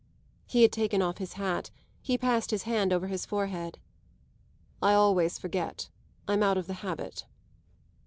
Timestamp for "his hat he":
1.19-2.17